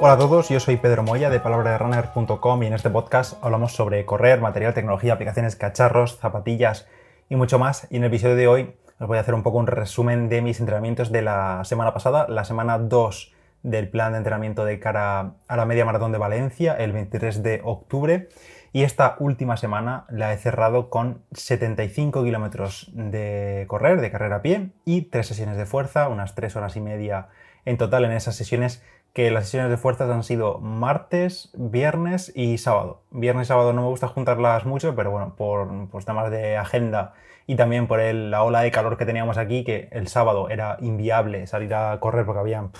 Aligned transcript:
Hola 0.00 0.12
a 0.12 0.18
todos, 0.18 0.48
yo 0.48 0.60
soy 0.60 0.76
Pedro 0.76 1.02
Moya 1.02 1.28
de 1.28 1.40
palabraderunner.com 1.40 2.62
y 2.62 2.66
en 2.66 2.72
este 2.72 2.88
podcast 2.88 3.42
hablamos 3.42 3.72
sobre 3.72 4.06
correr, 4.06 4.40
material, 4.40 4.72
tecnología, 4.72 5.14
aplicaciones, 5.14 5.56
cacharros, 5.56 6.18
zapatillas 6.18 6.86
y 7.28 7.34
mucho 7.34 7.58
más. 7.58 7.88
Y 7.90 7.96
en 7.96 8.04
el 8.04 8.08
episodio 8.08 8.36
de 8.36 8.46
hoy 8.46 8.74
os 9.00 9.08
voy 9.08 9.18
a 9.18 9.22
hacer 9.22 9.34
un 9.34 9.42
poco 9.42 9.58
un 9.58 9.66
resumen 9.66 10.28
de 10.28 10.40
mis 10.40 10.60
entrenamientos 10.60 11.10
de 11.10 11.22
la 11.22 11.64
semana 11.64 11.92
pasada, 11.92 12.26
la 12.28 12.44
semana 12.44 12.78
2 12.78 13.34
del 13.64 13.90
plan 13.90 14.12
de 14.12 14.18
entrenamiento 14.18 14.64
de 14.64 14.78
cara 14.78 15.32
a 15.48 15.56
la 15.56 15.66
media 15.66 15.84
maratón 15.84 16.12
de 16.12 16.18
Valencia, 16.18 16.76
el 16.76 16.92
23 16.92 17.42
de 17.42 17.60
octubre. 17.64 18.28
Y 18.72 18.84
esta 18.84 19.16
última 19.18 19.56
semana 19.56 20.04
la 20.10 20.32
he 20.32 20.36
cerrado 20.36 20.90
con 20.90 21.24
75 21.32 22.22
kilómetros 22.22 22.88
de 22.92 23.64
correr, 23.66 24.00
de 24.00 24.12
carrera 24.12 24.36
a 24.36 24.42
pie, 24.42 24.70
y 24.84 25.02
tres 25.02 25.26
sesiones 25.26 25.56
de 25.56 25.66
fuerza, 25.66 26.08
unas 26.08 26.36
tres 26.36 26.54
horas 26.54 26.76
y 26.76 26.80
media 26.80 27.30
en 27.64 27.76
total 27.76 28.04
en 28.04 28.12
esas 28.12 28.36
sesiones 28.36 28.82
que 29.12 29.30
las 29.30 29.44
sesiones 29.44 29.70
de 29.70 29.76
fuerzas 29.76 30.10
han 30.10 30.22
sido 30.22 30.58
martes, 30.58 31.50
viernes 31.54 32.32
y 32.34 32.58
sábado. 32.58 33.02
Viernes 33.10 33.46
y 33.46 33.48
sábado 33.48 33.72
no 33.72 33.82
me 33.82 33.88
gusta 33.88 34.08
juntarlas 34.08 34.64
mucho, 34.64 34.94
pero 34.94 35.10
bueno, 35.10 35.34
por, 35.36 35.88
por 35.88 36.04
temas 36.04 36.30
de 36.30 36.56
agenda 36.56 37.14
y 37.46 37.56
también 37.56 37.86
por 37.86 38.00
el, 38.00 38.30
la 38.30 38.42
ola 38.44 38.60
de 38.60 38.70
calor 38.70 38.96
que 38.98 39.06
teníamos 39.06 39.38
aquí, 39.38 39.64
que 39.64 39.88
el 39.90 40.08
sábado 40.08 40.50
era 40.50 40.76
inviable 40.80 41.46
salir 41.46 41.74
a 41.74 41.98
correr 41.98 42.26
porque 42.26 42.40
habían 42.40 42.70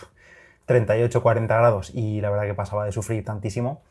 38, 0.67 1.23
40 1.23 1.57
grados 1.57 1.91
y 1.95 2.21
la 2.21 2.31
verdad 2.31 2.45
que 2.45 2.55
pasaba 2.55 2.85
de 2.85 2.93
sufrir 2.93 3.25
tantísimo. 3.25 3.83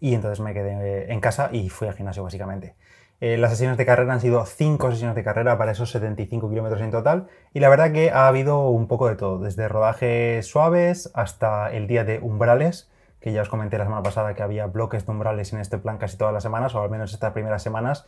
Y 0.00 0.14
entonces 0.14 0.40
me 0.40 0.54
quedé 0.54 1.12
en 1.12 1.20
casa 1.20 1.50
y 1.52 1.68
fui 1.68 1.88
al 1.88 1.94
gimnasio 1.94 2.24
básicamente. 2.24 2.74
Eh, 3.20 3.38
las 3.38 3.50
sesiones 3.50 3.78
de 3.78 3.86
carrera 3.86 4.12
han 4.12 4.20
sido 4.20 4.44
5 4.44 4.90
sesiones 4.90 5.14
de 5.14 5.24
carrera 5.24 5.56
para 5.56 5.72
esos 5.72 5.90
75 5.90 6.48
kilómetros 6.48 6.82
en 6.82 6.90
total. 6.90 7.28
Y 7.52 7.60
la 7.60 7.68
verdad 7.68 7.92
que 7.92 8.10
ha 8.10 8.26
habido 8.26 8.68
un 8.68 8.86
poco 8.86 9.08
de 9.08 9.16
todo, 9.16 9.38
desde 9.38 9.68
rodajes 9.68 10.46
suaves 10.46 11.10
hasta 11.14 11.70
el 11.72 11.86
día 11.86 12.04
de 12.04 12.18
umbrales, 12.18 12.90
que 13.20 13.32
ya 13.32 13.42
os 13.42 13.48
comenté 13.48 13.78
la 13.78 13.84
semana 13.84 14.02
pasada 14.02 14.34
que 14.34 14.42
había 14.42 14.66
bloques 14.66 15.06
de 15.06 15.12
umbrales 15.12 15.52
en 15.52 15.60
este 15.60 15.78
plan 15.78 15.98
casi 15.98 16.18
todas 16.18 16.34
las 16.34 16.42
semanas, 16.42 16.74
o 16.74 16.82
al 16.82 16.90
menos 16.90 17.14
estas 17.14 17.32
primeras 17.32 17.62
semanas. 17.62 18.06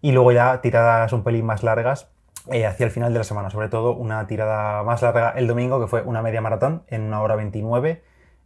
Y 0.00 0.12
luego 0.12 0.32
ya 0.32 0.60
tiradas 0.60 1.12
un 1.12 1.24
pelín 1.24 1.46
más 1.46 1.62
largas 1.62 2.08
eh, 2.50 2.66
hacia 2.66 2.86
el 2.86 2.92
final 2.92 3.12
de 3.12 3.18
la 3.18 3.24
semana, 3.24 3.50
sobre 3.50 3.68
todo 3.68 3.94
una 3.94 4.26
tirada 4.26 4.82
más 4.82 5.02
larga 5.02 5.30
el 5.30 5.46
domingo, 5.46 5.80
que 5.80 5.86
fue 5.86 6.02
una 6.02 6.22
media 6.22 6.40
maratón 6.40 6.82
en 6.88 7.02
una 7.02 7.22
hora 7.22 7.36
29 7.36 8.02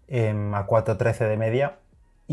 em, 0.09 0.55
a 0.55 0.67
4.13 0.67 1.29
de 1.29 1.37
media. 1.37 1.77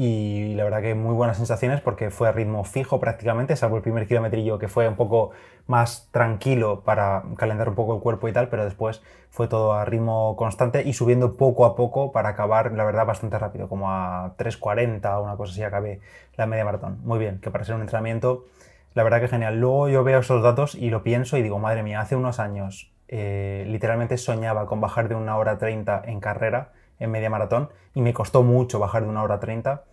Y 0.01 0.53
la 0.55 0.63
verdad 0.63 0.81
que 0.81 0.95
muy 0.95 1.13
buenas 1.13 1.35
sensaciones 1.35 1.81
porque 1.81 2.09
fue 2.09 2.29
a 2.29 2.31
ritmo 2.31 2.63
fijo 2.63 3.01
prácticamente, 3.01 3.57
salvo 3.57 3.75
el 3.75 3.81
primer 3.81 4.07
kilometrillo 4.07 4.57
que 4.57 4.69
fue 4.69 4.87
un 4.87 4.95
poco 4.95 5.31
más 5.67 6.07
tranquilo 6.11 6.83
para 6.85 7.23
calentar 7.35 7.67
un 7.67 7.75
poco 7.75 7.95
el 7.95 7.99
cuerpo 7.99 8.29
y 8.29 8.31
tal, 8.31 8.47
pero 8.47 8.63
después 8.63 9.01
fue 9.29 9.49
todo 9.49 9.73
a 9.73 9.83
ritmo 9.83 10.37
constante 10.37 10.83
y 10.83 10.93
subiendo 10.93 11.35
poco 11.35 11.65
a 11.65 11.75
poco 11.75 12.13
para 12.13 12.29
acabar, 12.29 12.71
la 12.71 12.85
verdad, 12.85 13.05
bastante 13.05 13.37
rápido, 13.37 13.67
como 13.67 13.91
a 13.91 14.35
3.40 14.37 15.19
o 15.19 15.23
una 15.25 15.35
cosa 15.35 15.51
así 15.51 15.63
acabé 15.63 15.99
la 16.37 16.45
media 16.45 16.63
maratón. 16.63 16.99
Muy 17.03 17.19
bien, 17.19 17.41
que 17.41 17.51
para 17.51 17.65
ser 17.65 17.75
un 17.75 17.81
entrenamiento 17.81 18.45
la 18.93 19.03
verdad 19.03 19.19
que 19.19 19.27
genial. 19.27 19.59
Luego 19.59 19.89
yo 19.89 20.05
veo 20.05 20.19
esos 20.21 20.41
datos 20.41 20.75
y 20.75 20.91
lo 20.91 21.03
pienso 21.03 21.35
y 21.35 21.41
digo, 21.41 21.59
madre 21.59 21.83
mía, 21.83 21.99
hace 21.99 22.15
unos 22.15 22.39
años 22.39 22.93
eh, 23.09 23.65
literalmente 23.67 24.15
soñaba 24.15 24.65
con 24.65 24.79
bajar 24.79 25.09
de 25.09 25.15
una 25.15 25.35
hora 25.35 25.57
30 25.57 26.03
en 26.05 26.21
carrera, 26.21 26.71
en 26.99 27.11
media 27.11 27.29
maratón, 27.29 27.69
y 27.93 28.01
me 28.01 28.13
costó 28.13 28.43
mucho 28.43 28.79
bajar 28.79 29.03
de 29.03 29.09
una 29.09 29.23
hora 29.23 29.39
30. 29.39 29.83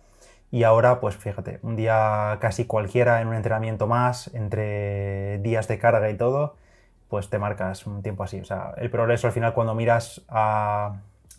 Y 0.49 0.63
ahora, 0.63 0.99
pues 0.99 1.17
fíjate, 1.17 1.59
un 1.61 1.75
día 1.75 2.37
casi 2.39 2.65
cualquiera 2.65 3.21
en 3.21 3.27
un 3.27 3.35
entrenamiento 3.35 3.87
más, 3.87 4.33
entre 4.33 5.39
días 5.39 5.67
de 5.67 5.77
carga 5.77 6.09
y 6.09 6.15
todo, 6.15 6.55
pues 7.09 7.29
te 7.29 7.39
marcas 7.39 7.85
un 7.85 8.01
tiempo 8.01 8.23
así. 8.23 8.39
O 8.39 8.45
sea, 8.45 8.73
el 8.77 8.89
progreso 8.89 9.27
al 9.27 9.33
final 9.33 9.53
cuando 9.53 9.75
miras 9.75 10.21
a, 10.29 10.95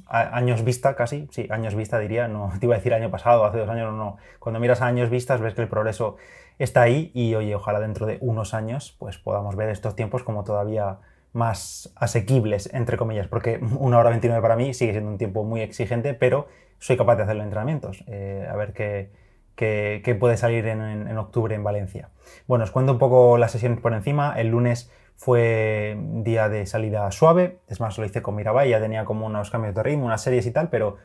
años 0.07 0.63
vista 0.65 0.95
casi, 0.95 1.29
sí, 1.31 1.47
años 1.51 1.75
vista 1.75 1.99
diría, 1.99 2.29
no 2.29 2.53
te 2.61 2.67
iba 2.67 2.75
a 2.75 2.79
decir 2.79 2.95
año 2.95 3.11
pasado, 3.11 3.45
hace 3.45 3.59
dos 3.59 3.69
años, 3.69 3.93
no, 3.93 3.97
no. 3.97 4.17
Cuando 4.39 4.61
miras 4.61 4.83
a 4.83 4.87
años 4.87 5.11
vistas 5.11 5.41
ves 5.41 5.55
que 5.55 5.63
el 5.63 5.69
progreso 5.69 6.17
está 6.59 6.83
ahí 6.83 7.11
y 7.15 7.35
oye, 7.35 7.55
ojalá 7.55 7.81
dentro 7.81 8.07
de 8.07 8.19
unos 8.21 8.53
años 8.53 8.97
pues 8.99 9.17
podamos 9.19 9.57
ver 9.57 9.69
estos 9.69 9.95
tiempos 9.95 10.23
como 10.23 10.45
todavía 10.45 10.99
más 11.39 11.93
asequibles, 11.95 12.69
entre 12.75 12.97
comillas, 12.97 13.29
porque 13.29 13.61
una 13.79 13.99
hora 13.99 14.11
29 14.11 14.43
para 14.43 14.57
mí 14.57 14.75
sigue 14.75 14.93
siendo 14.93 15.11
un 15.11 15.19
tiempo 15.19 15.45
muy 15.45 15.63
exigente, 15.63 16.13
pero 16.13 16.49
soy 16.79 16.97
capaz 16.97 17.17
de 17.17 17.23
hacerlo 17.23 17.43
en 17.43 17.47
entrenamientos. 17.47 18.05
Eh, 18.09 18.47
a 18.51 18.57
ver 18.57 18.73
qué, 18.73 19.11
qué, 19.55 20.17
puede 20.19 20.37
salir 20.37 20.67
en, 20.67 20.81
en, 20.83 21.17
octubre 21.17 21.55
en 21.55 21.63
Valencia. 21.63 22.11
Bueno, 22.47 22.65
os 22.65 22.73
cuento 22.73 22.93
un 22.93 22.99
poco 22.99 23.39
las 23.39 23.53
sesiones 23.53 23.81
por 23.81 23.95
encima. 23.95 24.35
El 24.39 24.49
lunes 24.49 24.91
fue 25.17 25.97
día 25.99 26.49
de 26.49 26.67
salida 26.67 27.11
suave, 27.13 27.61
es 27.69 27.81
más, 27.81 27.99
lo 27.99 28.05
hice 28.05 28.21
con 28.21 28.35
Mirabai, 28.35 28.71
ya 28.71 28.81
tenía 28.81 29.05
como 29.05 29.27
unos 29.27 29.51
cambios 29.51 29.75
de 29.75 29.83
ritmo, 29.83 30.07
unas 30.07 30.23
series 30.23 30.47
y 30.47 30.51
tal, 30.51 30.71
pero 30.71 30.97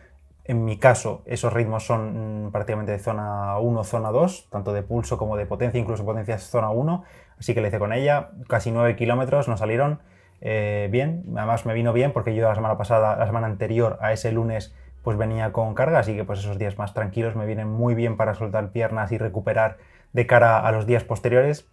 en 0.45 0.65
mi 0.65 0.77
caso 0.77 1.23
esos 1.25 1.53
ritmos 1.53 1.85
son 1.85 2.47
mm, 2.47 2.51
prácticamente 2.51 2.91
de 2.91 3.00
zona 3.00 3.57
1, 3.59 3.83
zona 3.83 4.11
2, 4.11 4.50
tanto 4.50 4.73
de 4.73 4.83
pulso 4.83 5.17
como 5.17 5.38
de 5.38 5.45
potencia, 5.45 5.79
incluso 5.79 6.05
potencia 6.05 6.35
es 6.35 6.44
zona 6.44 6.69
1, 6.69 7.03
así 7.39 7.53
que 7.53 7.61
lo 7.61 7.67
hice 7.67 7.79
con 7.79 7.94
ella, 7.94 8.31
casi 8.47 8.71
9 8.71 8.95
kilómetros, 8.95 9.47
nos 9.47 9.59
salieron 9.59 10.00
eh, 10.45 10.89
bien, 10.91 11.23
además 11.37 11.65
me 11.65 11.73
vino 11.73 11.93
bien 11.93 12.11
porque 12.11 12.35
yo 12.35 12.45
la 12.45 12.53
semana 12.53 12.77
pasada, 12.77 13.15
la 13.15 13.25
semana 13.25 13.47
anterior 13.47 13.97
a 14.01 14.11
ese 14.11 14.29
lunes, 14.33 14.75
pues 15.01 15.17
venía 15.17 15.53
con 15.53 15.73
carga, 15.73 15.99
así 15.99 16.17
que 16.17 16.25
pues 16.25 16.39
esos 16.39 16.59
días 16.59 16.77
más 16.77 16.93
tranquilos 16.93 17.37
me 17.37 17.45
vienen 17.45 17.69
muy 17.69 17.95
bien 17.95 18.17
para 18.17 18.35
soltar 18.35 18.71
piernas 18.71 19.13
y 19.13 19.17
recuperar 19.17 19.77
de 20.11 20.27
cara 20.27 20.59
a 20.59 20.71
los 20.73 20.85
días 20.85 21.05
posteriores. 21.05 21.65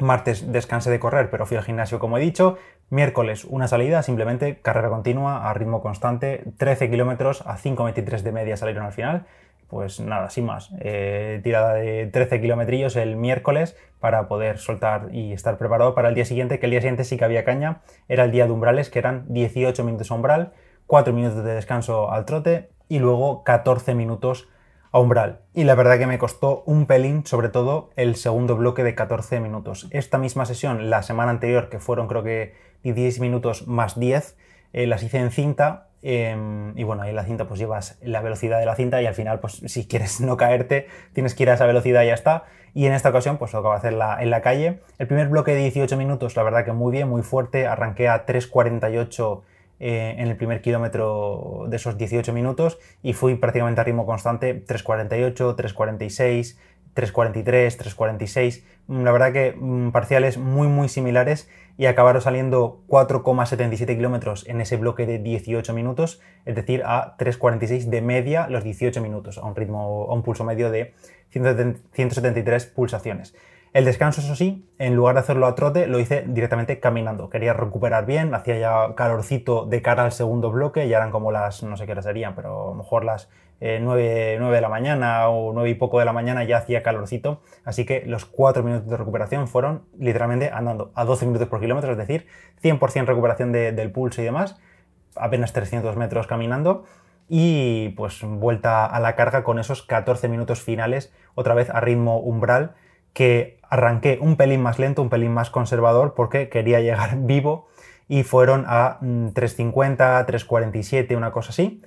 Martes 0.00 0.52
descansé 0.52 0.90
de 0.90 1.00
correr, 1.00 1.30
pero 1.30 1.46
fui 1.46 1.56
al 1.56 1.62
gimnasio 1.62 1.98
como 1.98 2.18
he 2.18 2.20
dicho. 2.20 2.58
Miércoles 2.90 3.46
una 3.46 3.68
salida, 3.68 4.02
simplemente 4.02 4.60
carrera 4.60 4.90
continua 4.90 5.48
a 5.48 5.54
ritmo 5.54 5.80
constante, 5.80 6.44
13 6.58 6.90
kilómetros 6.90 7.40
a 7.46 7.56
5.23 7.56 8.20
de 8.20 8.32
media 8.32 8.56
salieron 8.58 8.84
al 8.84 8.92
final. 8.92 9.24
Pues 9.68 10.00
nada, 10.00 10.30
sin 10.30 10.46
más. 10.46 10.70
Eh, 10.80 11.40
tirada 11.42 11.74
de 11.74 12.06
13 12.06 12.40
kilometrillos 12.40 12.96
el 12.96 13.16
miércoles 13.16 13.76
para 14.00 14.28
poder 14.28 14.58
soltar 14.58 15.08
y 15.12 15.32
estar 15.32 15.58
preparado 15.58 15.94
para 15.94 16.08
el 16.08 16.14
día 16.14 16.24
siguiente, 16.24 16.58
que 16.58 16.66
el 16.66 16.70
día 16.70 16.80
siguiente 16.80 17.04
sí 17.04 17.16
que 17.16 17.24
había 17.24 17.44
caña. 17.44 17.80
Era 18.08 18.24
el 18.24 18.30
día 18.30 18.46
de 18.46 18.52
umbrales, 18.52 18.90
que 18.90 18.98
eran 18.98 19.24
18 19.28 19.82
minutos 19.84 20.10
umbral, 20.10 20.52
4 20.86 21.12
minutos 21.12 21.42
de 21.42 21.54
descanso 21.54 22.10
al 22.10 22.24
trote 22.24 22.70
y 22.88 22.98
luego 22.98 23.44
14 23.44 23.94
minutos 23.94 24.48
umbral. 24.92 25.40
Y 25.54 25.64
la 25.64 25.74
verdad 25.74 25.98
que 25.98 26.06
me 26.06 26.18
costó 26.18 26.62
un 26.66 26.86
pelín, 26.86 27.26
sobre 27.26 27.48
todo 27.48 27.90
el 27.96 28.16
segundo 28.16 28.56
bloque 28.56 28.84
de 28.84 28.94
14 28.94 29.40
minutos. 29.40 29.88
Esta 29.90 30.18
misma 30.18 30.46
sesión, 30.46 30.90
la 30.90 31.02
semana 31.02 31.30
anterior, 31.30 31.68
que 31.68 31.80
fueron 31.80 32.06
creo 32.06 32.22
que 32.22 32.54
10 32.82 33.20
minutos 33.20 33.66
más 33.66 33.98
10, 33.98 34.36
eh, 34.72 34.86
las 34.86 35.02
hice 35.02 35.18
en 35.18 35.30
cinta. 35.30 35.88
Em, 36.06 36.76
y 36.76 36.82
bueno, 36.82 37.00
ahí 37.00 37.10
en 37.10 37.16
la 37.16 37.24
cinta 37.24 37.46
pues 37.46 37.58
llevas 37.58 37.98
la 38.02 38.20
velocidad 38.20 38.60
de 38.60 38.66
la 38.66 38.76
cinta 38.76 39.00
y 39.00 39.06
al 39.06 39.14
final 39.14 39.40
pues 39.40 39.62
si 39.64 39.88
quieres 39.88 40.20
no 40.20 40.36
caerte 40.36 40.86
tienes 41.14 41.34
que 41.34 41.44
ir 41.44 41.50
a 41.50 41.54
esa 41.54 41.64
velocidad 41.64 42.02
y 42.02 42.08
ya 42.08 42.14
está. 42.14 42.44
Y 42.74 42.84
en 42.84 42.92
esta 42.92 43.08
ocasión 43.08 43.38
pues 43.38 43.52
tocaba 43.52 43.74
hacerla 43.74 44.18
en 44.20 44.28
la 44.28 44.42
calle. 44.42 44.80
El 44.98 45.06
primer 45.06 45.28
bloque 45.28 45.52
de 45.52 45.60
18 45.60 45.96
minutos 45.96 46.36
la 46.36 46.42
verdad 46.42 46.66
que 46.66 46.72
muy 46.72 46.92
bien, 46.92 47.08
muy 47.08 47.22
fuerte. 47.22 47.66
Arranqué 47.66 48.08
a 48.08 48.26
3.48 48.26 49.42
eh, 49.80 50.14
en 50.18 50.28
el 50.28 50.36
primer 50.36 50.60
kilómetro 50.60 51.64
de 51.68 51.76
esos 51.76 51.96
18 51.96 52.34
minutos 52.34 52.78
y 53.02 53.14
fui 53.14 53.36
prácticamente 53.36 53.80
a 53.80 53.84
ritmo 53.84 54.04
constante 54.04 54.62
3.48, 54.66 55.56
3.46, 55.56 56.58
3.43, 56.94 57.44
3.46. 57.44 58.62
La 58.88 59.12
verdad 59.12 59.32
que 59.32 59.54
mm, 59.56 59.90
parciales 59.90 60.38
muy 60.38 60.68
muy 60.68 60.88
similares 60.88 61.48
y 61.76 61.86
acabaron 61.86 62.22
saliendo 62.22 62.82
4,77 62.88 63.96
kilómetros 63.96 64.46
en 64.46 64.60
ese 64.60 64.76
bloque 64.76 65.06
de 65.06 65.18
18 65.18 65.72
minutos, 65.72 66.20
es 66.44 66.54
decir, 66.54 66.82
a 66.84 67.16
3.46 67.18 67.86
de 67.86 68.00
media 68.00 68.46
los 68.48 68.62
18 68.62 69.00
minutos, 69.00 69.38
a 69.38 69.44
un 69.44 69.56
ritmo, 69.56 70.06
a 70.08 70.14
un 70.14 70.22
pulso 70.22 70.44
medio 70.44 70.70
de 70.70 70.94
173 71.30 72.66
pulsaciones. 72.66 73.34
El 73.74 73.84
descanso, 73.84 74.20
eso 74.20 74.36
sí, 74.36 74.70
en 74.78 74.94
lugar 74.94 75.16
de 75.16 75.20
hacerlo 75.22 75.48
a 75.48 75.56
trote, 75.56 75.88
lo 75.88 75.98
hice 75.98 76.22
directamente 76.28 76.78
caminando. 76.78 77.28
Quería 77.28 77.54
recuperar 77.54 78.06
bien, 78.06 78.32
hacía 78.32 78.56
ya 78.56 78.94
calorcito 78.94 79.66
de 79.66 79.82
cara 79.82 80.04
al 80.04 80.12
segundo 80.12 80.52
bloque, 80.52 80.86
ya 80.86 80.98
eran 80.98 81.10
como 81.10 81.32
las, 81.32 81.64
no 81.64 81.76
sé 81.76 81.84
qué 81.84 81.90
horas 81.90 82.04
serían, 82.04 82.36
pero 82.36 82.66
a 82.66 82.70
lo 82.70 82.74
mejor 82.74 83.04
las 83.04 83.28
9, 83.60 84.34
eh, 84.34 84.38
de 84.38 84.60
la 84.60 84.68
mañana 84.68 85.28
o 85.28 85.52
9 85.52 85.70
y 85.70 85.74
poco 85.74 85.98
de 85.98 86.04
la 86.04 86.12
mañana 86.12 86.44
ya 86.44 86.58
hacía 86.58 86.84
calorcito. 86.84 87.42
Así 87.64 87.84
que 87.84 88.04
los 88.06 88.26
4 88.26 88.62
minutos 88.62 88.88
de 88.88 88.96
recuperación 88.96 89.48
fueron 89.48 89.82
literalmente 89.98 90.52
andando 90.54 90.92
a 90.94 91.04
12 91.04 91.26
minutos 91.26 91.48
por 91.48 91.58
kilómetro, 91.58 91.90
es 91.90 91.98
decir, 91.98 92.28
100% 92.62 93.06
recuperación 93.06 93.50
del 93.50 93.90
pulso 93.90 94.22
y 94.22 94.24
demás, 94.24 94.56
apenas 95.16 95.52
300 95.52 95.96
metros 95.96 96.28
caminando 96.28 96.84
y 97.28 97.88
pues 97.96 98.20
vuelta 98.22 98.86
a 98.86 99.00
la 99.00 99.16
carga 99.16 99.42
con 99.42 99.58
esos 99.58 99.82
14 99.82 100.28
minutos 100.28 100.62
finales, 100.62 101.12
otra 101.34 101.54
vez 101.54 101.70
a 101.70 101.80
ritmo 101.80 102.20
umbral 102.20 102.76
que 103.14 103.58
arranqué 103.74 104.18
un 104.20 104.36
pelín 104.36 104.62
más 104.62 104.78
lento, 104.78 105.02
un 105.02 105.10
pelín 105.10 105.34
más 105.34 105.50
conservador, 105.50 106.14
porque 106.14 106.48
quería 106.48 106.80
llegar 106.80 107.16
vivo 107.18 107.66
y 108.06 108.22
fueron 108.22 108.64
a 108.68 108.98
3.50, 109.00 109.02
mm, 109.02 110.26
3.47, 110.26 111.16
una 111.16 111.32
cosa 111.32 111.50
así. 111.50 111.82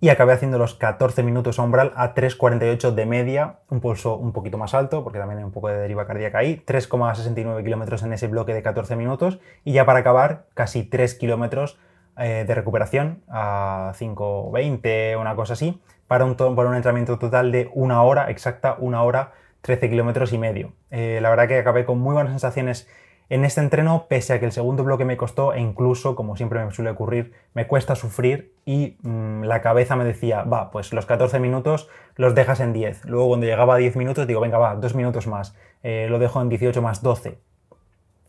Y 0.00 0.10
acabé 0.10 0.34
haciendo 0.34 0.58
los 0.58 0.74
14 0.74 1.22
minutos 1.22 1.58
a 1.58 1.62
umbral 1.62 1.92
a 1.96 2.14
3.48 2.14 2.92
de 2.92 3.06
media, 3.06 3.58
un 3.68 3.80
pulso 3.80 4.16
un 4.16 4.32
poquito 4.32 4.58
más 4.58 4.74
alto, 4.74 5.02
porque 5.02 5.18
también 5.18 5.38
hay 5.38 5.44
un 5.44 5.50
poco 5.50 5.68
de 5.68 5.76
deriva 5.76 6.06
cardíaca 6.06 6.38
ahí, 6.38 6.62
3,69 6.66 7.64
kilómetros 7.64 8.02
en 8.02 8.12
ese 8.12 8.28
bloque 8.28 8.54
de 8.54 8.62
14 8.62 8.94
minutos, 8.96 9.40
y 9.64 9.72
ya 9.72 9.86
para 9.86 10.00
acabar, 10.00 10.46
casi 10.54 10.84
3 10.84 11.14
kilómetros 11.14 11.78
eh, 12.18 12.44
de 12.46 12.54
recuperación 12.54 13.22
a 13.28 13.92
5.20, 13.96 15.18
una 15.18 15.34
cosa 15.34 15.54
así, 15.54 15.80
para 16.06 16.26
un, 16.26 16.36
para 16.36 16.68
un 16.68 16.76
entrenamiento 16.76 17.18
total 17.18 17.50
de 17.50 17.70
una 17.72 18.02
hora, 18.02 18.30
exacta 18.30 18.76
una 18.78 19.02
hora, 19.02 19.32
13 19.64 19.88
kilómetros 19.88 20.34
y 20.34 20.38
medio. 20.38 20.74
Eh, 20.90 21.20
la 21.22 21.30
verdad 21.30 21.48
que 21.48 21.58
acabé 21.58 21.86
con 21.86 21.98
muy 21.98 22.12
buenas 22.12 22.32
sensaciones 22.32 22.86
en 23.30 23.46
este 23.46 23.62
entreno, 23.62 24.04
pese 24.10 24.34
a 24.34 24.38
que 24.38 24.44
el 24.44 24.52
segundo 24.52 24.84
bloque 24.84 25.06
me 25.06 25.16
costó 25.16 25.54
e 25.54 25.60
incluso, 25.60 26.14
como 26.14 26.36
siempre 26.36 26.62
me 26.62 26.70
suele 26.70 26.90
ocurrir, 26.90 27.32
me 27.54 27.66
cuesta 27.66 27.94
sufrir 27.94 28.52
y 28.66 28.98
mm, 29.00 29.44
la 29.44 29.62
cabeza 29.62 29.96
me 29.96 30.04
decía, 30.04 30.42
va, 30.42 30.70
pues 30.70 30.92
los 30.92 31.06
14 31.06 31.40
minutos 31.40 31.88
los 32.16 32.34
dejas 32.34 32.60
en 32.60 32.74
10. 32.74 33.06
Luego 33.06 33.28
cuando 33.28 33.46
llegaba 33.46 33.76
a 33.76 33.78
10 33.78 33.96
minutos 33.96 34.26
digo, 34.26 34.42
venga, 34.42 34.58
va, 34.58 34.74
dos 34.74 34.94
minutos 34.94 35.26
más, 35.26 35.56
eh, 35.82 36.08
lo 36.10 36.18
dejo 36.18 36.42
en 36.42 36.50
18 36.50 36.82
más 36.82 37.02
12. 37.02 37.38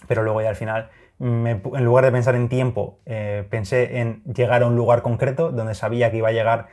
Pero 0.07 0.23
luego 0.23 0.41
ya 0.41 0.47
al 0.47 0.55
final, 0.55 0.89
en 1.19 1.83
lugar 1.83 2.05
de 2.05 2.13
pensar 2.13 2.35
en 2.35 2.47
tiempo, 2.47 2.99
eh, 3.05 3.45
pensé 3.49 3.99
en 3.99 4.23
llegar 4.23 4.63
a 4.63 4.67
un 4.67 4.77
lugar 4.77 5.01
concreto 5.01 5.51
donde 5.51 5.75
sabía 5.75 6.11
que 6.11 6.17
iba 6.17 6.29
a 6.29 6.31
llegar 6.31 6.67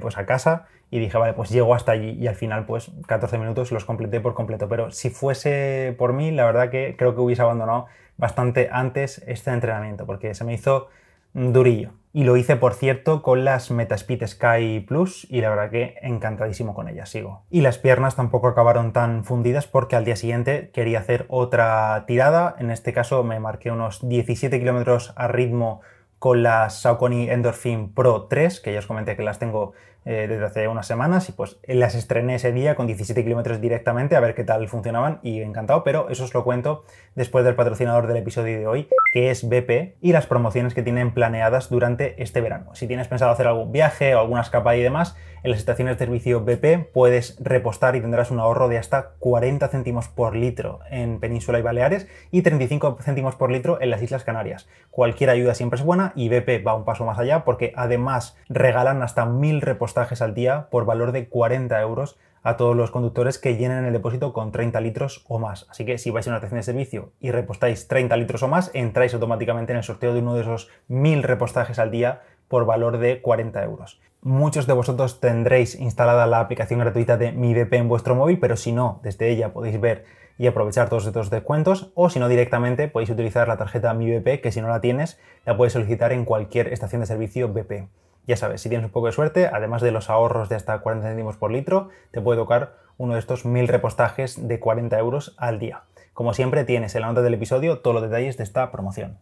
pues 0.00 0.16
a 0.16 0.24
casa 0.24 0.68
y 0.90 0.98
dije, 0.98 1.16
vale, 1.16 1.34
pues 1.34 1.50
llego 1.50 1.74
hasta 1.74 1.92
allí 1.92 2.10
y 2.10 2.26
al 2.26 2.34
final 2.34 2.66
pues 2.66 2.90
14 3.06 3.38
minutos 3.38 3.70
los 3.70 3.84
completé 3.84 4.20
por 4.20 4.34
completo. 4.34 4.68
Pero 4.68 4.90
si 4.90 5.10
fuese 5.10 5.94
por 5.96 6.12
mí, 6.12 6.30
la 6.32 6.44
verdad 6.44 6.70
que 6.70 6.96
creo 6.98 7.14
que 7.14 7.20
hubiese 7.20 7.42
abandonado 7.42 7.86
bastante 8.16 8.68
antes 8.72 9.22
este 9.26 9.50
entrenamiento 9.50 10.04
porque 10.04 10.34
se 10.34 10.44
me 10.44 10.54
hizo 10.54 10.88
durillo. 11.32 11.92
Y 12.12 12.24
lo 12.24 12.36
hice, 12.36 12.56
por 12.56 12.74
cierto, 12.74 13.22
con 13.22 13.44
las 13.44 13.70
Metaspeed 13.70 14.26
Sky 14.26 14.80
Plus 14.80 15.28
y 15.30 15.40
la 15.40 15.50
verdad 15.50 15.70
que 15.70 15.94
encantadísimo 16.02 16.74
con 16.74 16.88
ellas, 16.88 17.08
sigo. 17.08 17.44
Y 17.50 17.60
las 17.60 17.78
piernas 17.78 18.16
tampoco 18.16 18.48
acabaron 18.48 18.92
tan 18.92 19.22
fundidas 19.22 19.68
porque 19.68 19.94
al 19.94 20.04
día 20.04 20.16
siguiente 20.16 20.70
quería 20.72 20.98
hacer 20.98 21.26
otra 21.28 22.04
tirada. 22.08 22.56
En 22.58 22.72
este 22.72 22.92
caso 22.92 23.22
me 23.22 23.38
marqué 23.38 23.70
unos 23.70 24.08
17 24.08 24.58
kilómetros 24.58 25.12
a 25.14 25.28
ritmo 25.28 25.82
con 26.18 26.42
las 26.42 26.80
Saucony 26.80 27.30
Endorphin 27.30 27.94
Pro 27.94 28.24
3, 28.24 28.60
que 28.60 28.72
ya 28.72 28.80
os 28.80 28.88
comenté 28.88 29.14
que 29.16 29.22
las 29.22 29.38
tengo 29.38 29.72
eh, 30.04 30.26
desde 30.28 30.44
hace 30.44 30.68
unas 30.68 30.86
semanas 30.86 31.28
y 31.28 31.32
pues 31.32 31.58
las 31.66 31.94
estrené 31.94 32.36
ese 32.36 32.52
día 32.52 32.74
con 32.74 32.86
17 32.86 33.22
kilómetros 33.22 33.60
directamente 33.60 34.16
a 34.16 34.20
ver 34.20 34.34
qué 34.34 34.44
tal 34.44 34.68
funcionaban 34.68 35.20
y 35.22 35.40
encantado, 35.42 35.84
pero 35.84 36.08
eso 36.08 36.24
os 36.24 36.34
lo 36.34 36.44
cuento 36.44 36.84
después 37.14 37.44
del 37.44 37.54
patrocinador 37.54 38.06
del 38.06 38.16
episodio 38.16 38.58
de 38.58 38.66
hoy, 38.66 38.88
que 39.12 39.30
es 39.30 39.48
BP 39.48 39.96
y 40.00 40.12
las 40.12 40.26
promociones 40.26 40.74
que 40.74 40.82
tienen 40.82 41.12
planeadas 41.12 41.68
durante 41.68 42.22
este 42.22 42.40
verano. 42.40 42.74
Si 42.74 42.86
tienes 42.86 43.08
pensado 43.08 43.30
hacer 43.30 43.46
algún 43.46 43.72
viaje 43.72 44.14
o 44.14 44.20
alguna 44.20 44.40
escapada 44.40 44.76
y 44.76 44.82
demás, 44.82 45.16
en 45.42 45.52
las 45.52 45.60
estaciones 45.60 45.94
de 45.98 46.04
servicio 46.04 46.44
BP 46.44 46.92
puedes 46.92 47.36
repostar 47.42 47.96
y 47.96 48.00
tendrás 48.00 48.30
un 48.30 48.40
ahorro 48.40 48.68
de 48.68 48.76
hasta 48.76 49.12
40 49.20 49.68
céntimos 49.68 50.08
por 50.08 50.36
litro 50.36 50.80
en 50.90 51.18
Península 51.18 51.58
y 51.58 51.62
Baleares 51.62 52.08
y 52.30 52.42
35 52.42 52.98
céntimos 53.00 53.36
por 53.36 53.50
litro 53.50 53.80
en 53.80 53.88
las 53.88 54.02
Islas 54.02 54.22
Canarias. 54.22 54.68
Cualquier 54.90 55.30
ayuda 55.30 55.54
siempre 55.54 55.78
es 55.78 55.84
buena 55.84 56.12
y 56.14 56.28
BP 56.28 56.66
va 56.66 56.74
un 56.74 56.84
paso 56.84 57.06
más 57.06 57.18
allá 57.18 57.44
porque 57.44 57.72
además 57.74 58.36
regalan 58.50 59.02
hasta 59.02 59.24
1000 59.24 59.62
repostajes 59.90 60.22
al 60.22 60.34
día 60.34 60.68
por 60.70 60.84
valor 60.84 61.10
de 61.10 61.28
40 61.28 61.80
euros 61.80 62.16
a 62.42 62.56
todos 62.56 62.76
los 62.76 62.92
conductores 62.92 63.38
que 63.38 63.56
llenen 63.56 63.84
el 63.84 63.92
depósito 63.92 64.32
con 64.32 64.52
30 64.52 64.80
litros 64.80 65.24
o 65.28 65.40
más. 65.40 65.66
Así 65.68 65.84
que 65.84 65.98
si 65.98 66.10
vais 66.10 66.26
a 66.26 66.30
una 66.30 66.36
estación 66.36 66.58
de 66.58 66.62
servicio 66.62 67.10
y 67.20 67.32
repostáis 67.32 67.88
30 67.88 68.16
litros 68.16 68.42
o 68.44 68.48
más, 68.48 68.70
entráis 68.72 69.12
automáticamente 69.14 69.72
en 69.72 69.78
el 69.78 69.84
sorteo 69.84 70.14
de 70.14 70.20
uno 70.20 70.34
de 70.34 70.42
esos 70.42 70.70
1000 70.86 71.24
repostajes 71.24 71.80
al 71.80 71.90
día 71.90 72.22
por 72.46 72.66
valor 72.66 72.98
de 72.98 73.20
40 73.20 73.62
euros. 73.64 74.00
Muchos 74.22 74.66
de 74.68 74.74
vosotros 74.74 75.18
tendréis 75.18 75.74
instalada 75.74 76.26
la 76.26 76.40
aplicación 76.40 76.78
gratuita 76.78 77.16
de 77.16 77.32
Mi 77.32 77.52
BP 77.52 77.74
en 77.74 77.88
vuestro 77.88 78.14
móvil, 78.14 78.38
pero 78.38 78.56
si 78.56 78.70
no, 78.70 79.00
desde 79.02 79.28
ella 79.28 79.52
podéis 79.52 79.80
ver 79.80 80.04
y 80.38 80.46
aprovechar 80.46 80.88
todos 80.88 81.06
estos 81.06 81.30
descuentos, 81.30 81.90
o 81.94 82.10
si 82.10 82.20
no 82.20 82.28
directamente 82.28 82.88
podéis 82.88 83.10
utilizar 83.10 83.48
la 83.48 83.56
tarjeta 83.56 83.92
Mi 83.92 84.10
BP, 84.10 84.40
que 84.40 84.52
si 84.52 84.60
no 84.60 84.68
la 84.68 84.80
tienes, 84.80 85.18
la 85.44 85.56
puedes 85.56 85.72
solicitar 85.72 86.12
en 86.12 86.24
cualquier 86.24 86.72
estación 86.72 87.00
de 87.00 87.06
servicio 87.06 87.52
BP. 87.52 87.88
Ya 88.26 88.36
sabes, 88.36 88.60
si 88.60 88.68
tienes 88.68 88.86
un 88.86 88.92
poco 88.92 89.06
de 89.06 89.12
suerte, 89.12 89.46
además 89.46 89.82
de 89.82 89.90
los 89.92 90.10
ahorros 90.10 90.48
de 90.48 90.56
hasta 90.56 90.78
40 90.78 91.08
céntimos 91.08 91.36
por 91.36 91.50
litro, 91.50 91.88
te 92.10 92.20
puede 92.20 92.38
tocar 92.38 92.74
uno 92.96 93.14
de 93.14 93.20
estos 93.20 93.44
mil 93.44 93.66
repostajes 93.66 94.46
de 94.46 94.60
40 94.60 94.98
euros 94.98 95.34
al 95.38 95.58
día. 95.58 95.82
Como 96.12 96.34
siempre, 96.34 96.64
tienes 96.64 96.94
en 96.94 97.00
la 97.00 97.08
nota 97.08 97.22
del 97.22 97.34
episodio 97.34 97.78
todos 97.78 97.94
los 97.94 98.02
detalles 98.02 98.36
de 98.36 98.44
esta 98.44 98.70
promoción. 98.70 99.18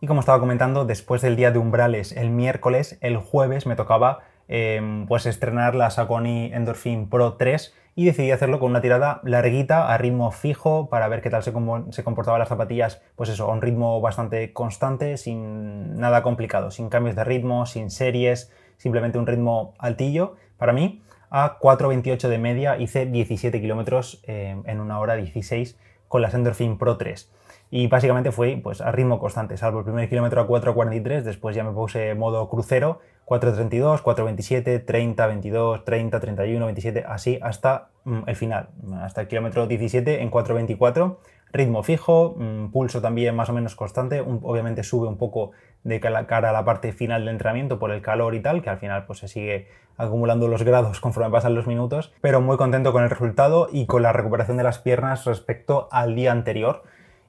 Y 0.00 0.06
como 0.06 0.20
estaba 0.20 0.38
comentando, 0.38 0.84
después 0.84 1.22
del 1.22 1.34
día 1.34 1.50
de 1.50 1.58
umbrales 1.58 2.12
el 2.12 2.30
miércoles, 2.30 2.98
el 3.00 3.16
jueves 3.16 3.66
me 3.66 3.74
tocaba 3.74 4.20
em, 4.48 5.06
pues 5.06 5.26
estrenar 5.26 5.74
la 5.74 5.90
Saucony 5.90 6.52
Endorphin 6.52 7.08
Pro 7.08 7.34
3 7.34 7.74
y 7.96 8.06
decidí 8.06 8.30
hacerlo 8.30 8.58
con 8.58 8.70
una 8.70 8.80
tirada 8.80 9.20
larguita 9.22 9.92
a 9.92 9.98
ritmo 9.98 10.30
fijo 10.32 10.88
para 10.88 11.06
ver 11.08 11.22
qué 11.22 11.30
tal 11.30 11.42
se, 11.42 11.52
comportaban 11.52 12.40
las 12.40 12.48
zapatillas, 12.48 13.00
pues 13.14 13.30
eso, 13.30 13.50
a 13.50 13.52
un 13.52 13.62
ritmo 13.62 14.00
bastante 14.00 14.52
constante, 14.52 15.16
sin 15.16 15.96
nada 15.96 16.22
complicado, 16.22 16.70
sin 16.70 16.88
cambios 16.88 17.14
de 17.14 17.24
ritmo, 17.24 17.66
sin 17.66 17.90
series, 17.90 18.52
simplemente 18.76 19.18
un 19.18 19.26
ritmo 19.26 19.74
altillo 19.78 20.36
para 20.56 20.72
mí. 20.72 21.02
A 21.30 21.58
4.28 21.58 22.28
de 22.28 22.38
media 22.38 22.78
hice 22.78 23.06
17 23.06 23.60
kilómetros 23.60 24.20
em, 24.24 24.62
en 24.66 24.80
una 24.80 24.98
hora 24.98 25.16
16 25.16 25.78
con 26.08 26.22
la 26.22 26.28
Endorphin 26.30 26.78
Pro 26.78 26.96
3 26.96 27.30
y 27.76 27.88
básicamente 27.88 28.30
fue 28.30 28.60
pues, 28.62 28.80
a 28.80 28.92
ritmo 28.92 29.18
constante, 29.18 29.56
salvo 29.56 29.80
el 29.80 29.84
primer 29.84 30.08
kilómetro 30.08 30.40
a 30.40 30.46
4.43, 30.46 31.22
después 31.22 31.56
ya 31.56 31.64
me 31.64 31.72
puse 31.72 32.14
modo 32.14 32.48
crucero, 32.48 33.00
4.32, 33.26 34.00
4.27, 34.00 34.84
30, 34.84 35.26
22, 35.26 35.84
30, 35.84 36.20
31, 36.20 36.66
27, 36.66 37.04
así 37.04 37.40
hasta 37.42 37.88
mm, 38.04 38.28
el 38.28 38.36
final, 38.36 38.68
hasta 39.02 39.22
el 39.22 39.26
kilómetro 39.26 39.66
17 39.66 40.22
en 40.22 40.30
4.24, 40.30 41.16
ritmo 41.50 41.82
fijo, 41.82 42.36
mm, 42.38 42.70
pulso 42.70 43.00
también 43.00 43.34
más 43.34 43.48
o 43.48 43.52
menos 43.52 43.74
constante, 43.74 44.20
obviamente 44.20 44.84
sube 44.84 45.08
un 45.08 45.18
poco 45.18 45.50
de 45.82 45.98
cara 45.98 46.50
a 46.50 46.52
la 46.52 46.64
parte 46.64 46.92
final 46.92 47.22
del 47.22 47.30
entrenamiento 47.30 47.80
por 47.80 47.90
el 47.90 48.02
calor 48.02 48.36
y 48.36 48.40
tal, 48.40 48.62
que 48.62 48.70
al 48.70 48.78
final 48.78 49.04
pues 49.04 49.18
se 49.18 49.26
sigue 49.26 49.66
acumulando 49.96 50.46
los 50.46 50.62
grados 50.62 51.00
conforme 51.00 51.28
pasan 51.28 51.56
los 51.56 51.66
minutos, 51.66 52.14
pero 52.20 52.40
muy 52.40 52.56
contento 52.56 52.92
con 52.92 53.02
el 53.02 53.10
resultado 53.10 53.66
y 53.72 53.86
con 53.86 54.02
la 54.02 54.12
recuperación 54.12 54.58
de 54.58 54.62
las 54.62 54.78
piernas 54.78 55.24
respecto 55.24 55.88
al 55.90 56.14
día 56.14 56.30
anterior 56.30 56.84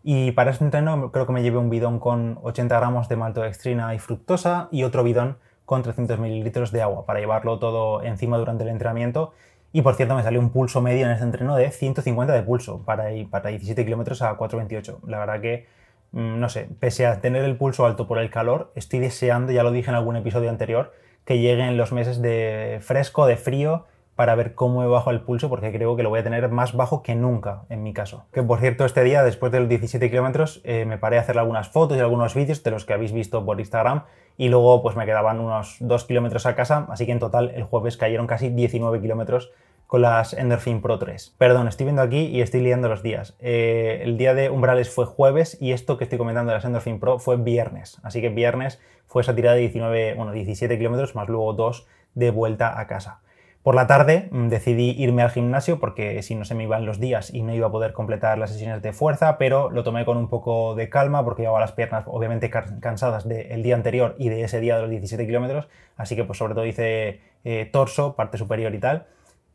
y 0.07 0.33
para 0.33 0.51
este 0.51 0.63
entreno 0.63 1.11
creo 1.11 1.25
que 1.25 1.33
me 1.33 1.41
llevé 1.41 1.57
un 1.57 1.71
bidón 1.71 1.97
con 1.97 2.37
80 2.43 2.77
gramos 2.77 3.09
de 3.09 3.15
maltodextrina 3.15 3.95
y 3.95 3.97
fructosa 3.97 4.69
y 4.71 4.83
otro 4.83 5.03
bidón 5.03 5.39
con 5.65 5.81
300 5.81 6.19
mililitros 6.19 6.71
de 6.71 6.83
agua 6.83 7.07
para 7.07 7.19
llevarlo 7.19 7.57
todo 7.57 8.03
encima 8.03 8.37
durante 8.37 8.63
el 8.63 8.69
entrenamiento. 8.69 9.33
Y 9.73 9.81
por 9.81 9.95
cierto, 9.95 10.13
me 10.13 10.21
salió 10.21 10.39
un 10.39 10.51
pulso 10.51 10.79
medio 10.79 11.07
en 11.07 11.11
este 11.11 11.23
entreno 11.23 11.55
de 11.55 11.71
150 11.71 12.31
de 12.33 12.43
pulso 12.43 12.83
para, 12.85 13.05
para 13.31 13.49
17 13.49 13.83
kilómetros 13.83 14.21
a 14.21 14.37
4.28. 14.37 14.99
La 15.07 15.17
verdad 15.17 15.41
que, 15.41 15.65
mm, 16.11 16.39
no 16.39 16.49
sé, 16.49 16.69
pese 16.79 17.07
a 17.07 17.19
tener 17.19 17.43
el 17.43 17.57
pulso 17.57 17.87
alto 17.87 18.05
por 18.05 18.19
el 18.19 18.29
calor, 18.29 18.71
estoy 18.75 18.99
deseando, 18.99 19.53
ya 19.53 19.63
lo 19.63 19.71
dije 19.71 19.89
en 19.89 19.95
algún 19.95 20.17
episodio 20.17 20.51
anterior, 20.51 20.93
que 21.25 21.39
lleguen 21.39 21.77
los 21.77 21.91
meses 21.91 22.21
de 22.21 22.77
fresco, 22.83 23.25
de 23.25 23.37
frío 23.37 23.87
para 24.15 24.35
ver 24.35 24.55
cómo 24.55 24.83
he 24.83 24.87
bajado 24.87 25.11
el 25.11 25.21
pulso 25.21 25.49
porque 25.49 25.71
creo 25.71 25.95
que 25.95 26.03
lo 26.03 26.09
voy 26.09 26.19
a 26.19 26.23
tener 26.23 26.49
más 26.49 26.73
bajo 26.73 27.03
que 27.03 27.15
nunca 27.15 27.63
en 27.69 27.83
mi 27.83 27.93
caso. 27.93 28.25
Que 28.31 28.43
por 28.43 28.59
cierto 28.59 28.85
este 28.85 29.03
día 29.03 29.23
después 29.23 29.51
de 29.51 29.59
los 29.59 29.69
17 29.69 30.09
kilómetros 30.09 30.61
eh, 30.63 30.85
me 30.85 30.97
paré 30.97 31.17
a 31.17 31.21
hacer 31.21 31.37
algunas 31.37 31.69
fotos 31.69 31.97
y 31.97 31.99
algunos 31.99 32.33
vídeos 32.33 32.63
de 32.63 32.71
los 32.71 32.85
que 32.85 32.93
habéis 32.93 33.11
visto 33.11 33.45
por 33.45 33.59
Instagram 33.59 34.03
y 34.37 34.49
luego 34.49 34.81
pues 34.81 34.95
me 34.95 35.05
quedaban 35.05 35.39
unos 35.39 35.77
2 35.79 36.03
kilómetros 36.05 36.45
a 36.45 36.55
casa 36.55 36.87
así 36.89 37.05
que 37.05 37.11
en 37.11 37.19
total 37.19 37.51
el 37.55 37.63
jueves 37.63 37.97
cayeron 37.97 38.27
casi 38.27 38.49
19 38.49 39.01
kilómetros 39.01 39.51
con 39.87 40.01
las 40.01 40.33
Endorphin 40.33 40.81
Pro 40.81 40.97
3. 40.97 41.35
Perdón, 41.37 41.67
estoy 41.67 41.85
viendo 41.85 42.01
aquí 42.01 42.25
y 42.25 42.41
estoy 42.41 42.61
liando 42.61 42.89
los 42.89 43.03
días. 43.03 43.35
Eh, 43.39 44.01
el 44.03 44.17
día 44.17 44.33
de 44.33 44.49
umbrales 44.49 44.89
fue 44.89 45.05
jueves 45.05 45.61
y 45.61 45.73
esto 45.73 45.97
que 45.97 46.05
estoy 46.05 46.17
comentando 46.17 46.51
de 46.51 46.57
las 46.57 46.65
Endorphin 46.65 46.99
Pro 46.99 47.19
fue 47.19 47.37
viernes. 47.37 47.99
Así 48.03 48.19
que 48.19 48.29
viernes 48.29 48.81
fue 49.05 49.21
esa 49.21 49.35
tirada 49.35 49.55
de 49.55 49.61
19, 49.61 50.15
bueno, 50.15 50.31
17 50.31 50.77
kilómetros 50.77 51.13
más 51.15 51.29
luego 51.29 51.53
2 51.53 51.85
de 52.15 52.31
vuelta 52.31 52.79
a 52.79 52.87
casa. 52.87 53.21
Por 53.65 53.73
la 53.73 53.87
tarde 53.87 54.29
mm, 54.29 54.49
decidí 54.49 54.91
irme 54.91 55.23
al 55.23 55.31
gimnasio 55.31 55.79
porque 55.79 56.21
si 56.21 56.35
no 56.35 56.45
se 56.45 56.53
me 56.53 56.65
iban 56.65 56.85
los 56.85 56.99
días 56.99 57.33
y 57.33 57.41
no 57.41 57.51
iba 57.51 57.65
a 57.65 57.71
poder 57.71 57.93
completar 57.93 58.37
las 58.37 58.51
sesiones 58.51 58.83
de 58.83 58.93
fuerza, 58.93 59.39
pero 59.39 59.71
lo 59.71 59.83
tomé 59.83 60.05
con 60.05 60.17
un 60.17 60.27
poco 60.27 60.75
de 60.75 60.87
calma 60.87 61.23
porque 61.23 61.41
llevaba 61.41 61.61
las 61.61 61.71
piernas 61.71 62.03
obviamente 62.05 62.51
cansadas 62.51 63.27
del 63.27 63.63
día 63.63 63.73
anterior 63.73 64.13
y 64.19 64.29
de 64.29 64.43
ese 64.43 64.59
día 64.59 64.75
de 64.75 64.81
los 64.81 64.91
17 64.91 65.25
kilómetros, 65.25 65.67
así 65.97 66.15
que 66.15 66.23
pues 66.23 66.37
sobre 66.37 66.53
todo 66.53 66.67
hice 66.67 67.21
eh, 67.43 67.67
torso, 67.73 68.15
parte 68.15 68.37
superior 68.37 68.75
y 68.75 68.77
tal. 68.77 69.07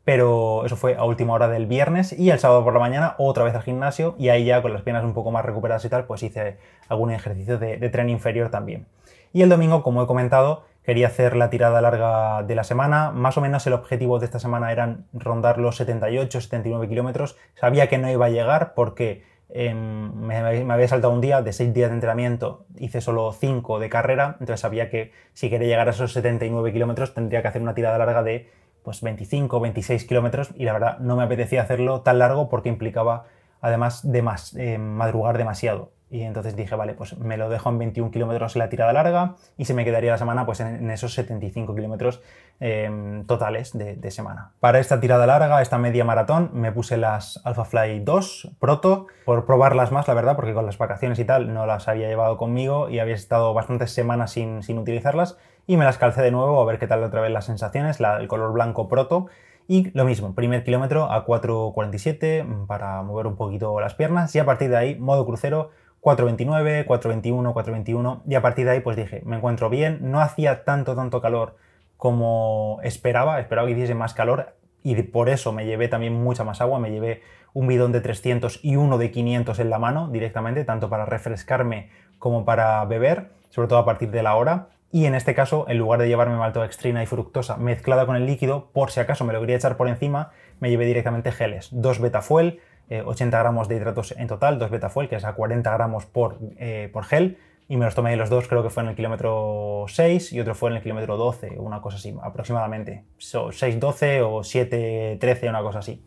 Pero 0.03 0.65
eso 0.65 0.75
fue 0.75 0.95
a 0.95 1.03
última 1.03 1.33
hora 1.33 1.47
del 1.47 1.67
viernes 1.67 2.11
y 2.13 2.31
el 2.31 2.39
sábado 2.39 2.63
por 2.63 2.73
la 2.73 2.79
mañana 2.79 3.15
otra 3.19 3.43
vez 3.43 3.53
al 3.53 3.61
gimnasio 3.61 4.15
y 4.17 4.29
ahí 4.29 4.45
ya 4.45 4.61
con 4.61 4.73
las 4.73 4.81
piernas 4.81 5.03
un 5.03 5.13
poco 5.13 5.31
más 5.31 5.45
recuperadas 5.45 5.85
y 5.85 5.89
tal, 5.89 6.05
pues 6.05 6.23
hice 6.23 6.57
algún 6.89 7.11
ejercicio 7.11 7.59
de, 7.59 7.77
tren 7.89 8.09
inferior 8.09 8.49
también. 8.49 8.87
Y 9.31 9.43
el 9.43 9.49
domingo, 9.49 9.83
como 9.83 10.03
he 10.03 10.07
comentado, 10.07 10.63
Quería 10.83 11.07
hacer 11.07 11.35
la 11.35 11.51
tirada 11.51 11.79
larga 11.79 12.41
de 12.41 12.55
la 12.55 12.63
semana. 12.63 13.11
Más 13.11 13.37
o 13.37 13.41
menos 13.41 13.67
el 13.67 13.73
objetivo 13.73 14.17
de 14.17 14.25
esta 14.25 14.39
semana 14.39 14.71
eran 14.71 15.05
rondar 15.13 15.59
los 15.59 15.75
78, 15.75 16.41
79 16.41 16.89
kilómetros. 16.89 17.37
Sabía 17.53 17.87
que 17.87 17.99
no 17.99 18.09
iba 18.09 18.25
a 18.25 18.29
llegar 18.29 18.73
porque 18.73 19.23
em, 19.49 20.11
me, 20.15 20.37
había 20.37 20.87
saltado 20.87 21.13
un 21.13 21.21
día 21.21 21.43
de 21.43 21.53
6 21.53 21.71
días 21.71 21.89
de 21.91 21.95
entrenamiento, 21.95 22.65
hice 22.79 22.99
solo 22.99 23.31
5 23.31 23.77
de 23.77 23.89
carrera, 23.89 24.37
entonces 24.39 24.59
sabía 24.59 24.89
que 24.89 25.11
si 25.33 25.51
quería 25.51 25.67
llegar 25.67 25.87
a 25.87 25.91
esos 25.91 26.13
79 26.13 26.73
kilómetros 26.73 27.13
tendría 27.13 27.43
que 27.43 27.49
hacer 27.49 27.61
una 27.61 27.75
tirada 27.75 27.99
larga 27.99 28.23
de 28.23 28.49
pues 28.83 29.01
25, 29.01 29.59
26 29.59 30.05
kilómetros 30.05 30.51
y 30.55 30.65
la 30.65 30.73
verdad 30.73 30.99
no 30.99 31.15
me 31.15 31.23
apetecía 31.23 31.61
hacerlo 31.61 32.01
tan 32.01 32.19
largo 32.19 32.49
porque 32.49 32.69
implicaba 32.69 33.25
además 33.61 34.11
de 34.11 34.21
más, 34.21 34.55
eh, 34.55 34.77
madrugar 34.77 35.37
demasiado 35.37 35.91
Y 36.09 36.23
entonces 36.23 36.57
dije, 36.57 36.75
vale, 36.75 36.93
pues 36.93 37.17
me 37.17 37.37
lo 37.37 37.47
dejo 37.47 37.69
en 37.69 37.77
21 37.77 38.11
kilómetros 38.11 38.57
la 38.57 38.67
tirada 38.67 38.91
larga 38.91 39.35
y 39.57 39.63
se 39.63 39.73
me 39.73 39.85
quedaría 39.85 40.11
la 40.11 40.17
semana 40.17 40.45
pues 40.45 40.59
en, 40.59 40.91
esos 40.91 41.13
75 41.13 41.73
kilómetros 41.73 42.21
em, 42.59 43.25
totales 43.25 43.71
de, 43.77 44.11
semana. 44.11 44.51
Para 44.59 44.79
esta 44.79 44.99
tirada 44.99 45.25
larga, 45.25 45.61
esta 45.61 45.77
media 45.77 46.03
maratón, 46.03 46.49
me 46.53 46.73
puse 46.73 46.97
las 46.97 47.39
AlphaFly 47.45 48.01
2 48.01 48.57
Proto 48.59 49.07
por 49.23 49.45
probarlas 49.45 49.93
más, 49.93 50.07
la 50.09 50.13
verdad, 50.13 50.35
porque 50.35 50.53
con 50.53 50.65
las 50.65 50.77
vacaciones 50.77 51.17
y 51.19 51.23
tal 51.23 51.53
no 51.53 51.65
las 51.65 51.87
había 51.87 52.09
llevado 52.09 52.35
conmigo 52.35 52.89
y 52.89 52.99
había 52.99 53.15
estado 53.15 53.53
bastantes 53.53 53.91
semanas 53.91 54.31
sin, 54.31 54.63
sin 54.63 54.79
utilizarlas 54.79 55.37
y 55.67 55.77
me 55.77 55.85
las 55.85 55.97
calcé 55.97 56.21
de 56.21 56.31
nuevo 56.31 56.61
a 56.61 56.65
ver 56.65 56.79
qué 56.79 56.87
tal 56.87 57.03
otra 57.03 57.21
vez 57.21 57.31
las 57.31 57.45
sensaciones, 57.45 57.99
el 57.99 58.27
color 58.27 58.53
blanco 58.53 58.87
Proto. 58.87 59.27
Y 59.67 59.91
lo 59.97 60.05
mismo, 60.05 60.33
primer 60.33 60.63
kilómetro 60.63 61.11
a 61.11 61.25
4.47 61.25 62.65
para 62.65 63.01
mover 63.03 63.27
un 63.27 63.35
poquito 63.35 63.79
las 63.79 63.93
piernas 63.95 64.35
y 64.35 64.39
a 64.39 64.45
partir 64.45 64.69
de 64.69 64.77
ahí 64.77 64.95
modo 64.99 65.25
crucero 65.25 65.69
4.29, 66.01 66.85
4.21, 66.85 67.53
4.21 67.53 68.21
y 68.27 68.35
a 68.35 68.41
partir 68.41 68.65
de 68.65 68.71
ahí 68.71 68.79
pues 68.81 68.97
dije, 68.97 69.21
me 69.23 69.37
encuentro 69.37 69.69
bien, 69.69 69.99
no 70.01 70.19
hacía 70.19 70.63
tanto, 70.63 70.95
tanto 70.95 71.21
calor 71.21 71.55
como 71.95 72.79
esperaba, 72.83 73.39
esperaba 73.39 73.67
que 73.67 73.73
hiciese 73.73 73.93
más 73.93 74.13
calor 74.13 74.55
y 74.83 75.01
por 75.03 75.29
eso 75.29 75.53
me 75.53 75.65
llevé 75.65 75.87
también 75.87 76.13
mucha 76.13 76.43
más 76.43 76.59
agua, 76.59 76.79
me 76.79 76.91
llevé 76.91 77.21
un 77.53 77.67
bidón 77.67 77.91
de 77.91 78.01
300 78.01 78.59
y 78.63 78.75
uno 78.75 78.97
de 78.97 79.11
500 79.11 79.59
en 79.59 79.69
la 79.69 79.77
mano 79.77 80.07
directamente, 80.07 80.63
tanto 80.65 80.89
para 80.89 81.05
refrescarme 81.05 81.89
como 82.17 82.45
para 82.45 82.83
beber, 82.85 83.31
sobre 83.49 83.67
todo 83.67 83.79
a 83.79 83.85
partir 83.85 84.09
de 84.11 84.23
la 84.23 84.35
hora. 84.35 84.69
Y 84.91 85.05
en 85.05 85.15
este 85.15 85.33
caso, 85.33 85.65
en 85.69 85.77
lugar 85.77 86.01
de 86.01 86.07
llevarme 86.07 86.35
maltodextrina 86.35 87.01
y 87.01 87.05
fructosa 87.05 87.55
mezclada 87.57 88.05
con 88.05 88.15
el 88.15 88.25
líquido, 88.25 88.69
por 88.73 88.91
si 88.91 88.99
acaso 88.99 89.23
me 89.23 89.31
lo 89.31 89.39
quería 89.39 89.55
echar 89.55 89.77
por 89.77 89.87
encima, 89.87 90.31
me 90.59 90.69
llevé 90.69 90.85
directamente 90.85 91.31
geles, 91.31 91.69
2 91.71 91.99
betafuel, 91.99 92.59
80 92.89 93.37
eh, 93.37 93.39
gramos 93.39 93.69
de 93.69 93.77
hidratos 93.77 94.13
en 94.17 94.27
total, 94.27 94.59
2 94.59 94.69
betafuel, 94.69 95.07
que 95.07 95.15
es 95.15 95.23
a 95.23 95.33
40 95.33 95.71
gramos 95.71 96.05
por, 96.05 96.39
eh, 96.57 96.89
por 96.91 97.05
gel, 97.05 97.37
y 97.69 97.77
me 97.77 97.85
los 97.85 97.95
tomé 97.95 98.17
los 98.17 98.29
dos, 98.29 98.49
creo 98.49 98.63
que 98.63 98.69
fue 98.69 98.83
en 98.83 98.89
el 98.89 98.95
kilómetro 98.95 99.85
6 99.87 100.33
y 100.33 100.41
otro 100.41 100.55
fue 100.55 100.71
en 100.71 100.75
el 100.75 100.83
kilómetro 100.83 101.15
12, 101.15 101.57
una 101.57 101.79
cosa 101.79 101.95
así, 101.95 102.13
aproximadamente. 102.21 103.05
6-12 103.17 104.21
o 104.23 104.41
7-13, 104.41 105.47
una 105.47 105.61
cosa 105.61 105.79
así. 105.79 106.03